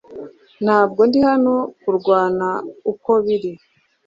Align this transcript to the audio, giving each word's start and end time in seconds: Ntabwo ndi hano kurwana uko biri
Ntabwo 0.63 1.01
ndi 1.07 1.19
hano 1.29 1.53
kurwana 1.81 2.47
uko 2.91 3.09
biri 3.23 3.51